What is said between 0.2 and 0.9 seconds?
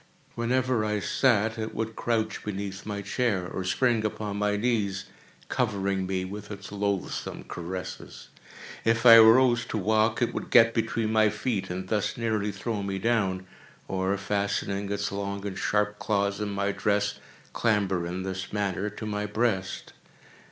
Whenever